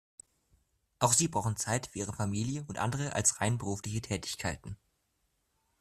[0.97, 4.75] Auch sie brauchen Zeit für ihre Familie und andere als rein berufliche Tätigkeiten.